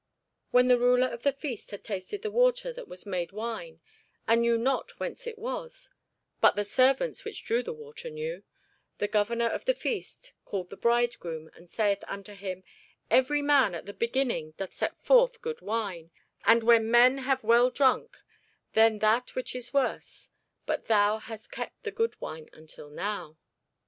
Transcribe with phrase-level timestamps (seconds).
[0.49, 3.81] When the ruler of the feast had tasted the water that was made wine,
[4.27, 5.91] and knew not whence it was:
[6.39, 8.41] (but the servants which drew the water knew;)
[8.97, 12.63] the governor of the feast called the bridegroom, and saith unto him,
[13.11, 16.09] Every man at the beginning doth set forth good wine;
[16.45, 18.17] and when men have well drunk,
[18.73, 20.31] then that which is worse:
[20.65, 23.37] but thou hast kept the good wine until now.